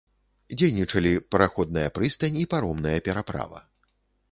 Дзейнічалі 0.59 1.11
параходная 1.35 1.85
прыстань 1.99 2.41
і 2.47 2.47
паромная 2.55 2.97
пераправа. 3.11 3.65